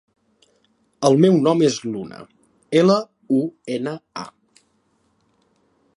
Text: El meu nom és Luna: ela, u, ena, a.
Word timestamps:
El 1.09 1.17
meu 1.25 1.35
nom 1.47 1.61
és 1.67 1.77
Luna: 1.83 2.23
ela, 2.81 2.97
u, 3.41 3.45
ena, 3.77 3.95
a. 4.25 4.69